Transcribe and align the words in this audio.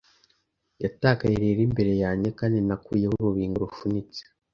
'Yatakaye 0.83 1.35
rero 1.43 1.59
imbere 1.67 1.93
yanjye; 2.03 2.29
Kandi 2.39 2.57
nakuyeho 2.67 3.13
urubingo 3.17 3.57
rufunitse 3.65 4.21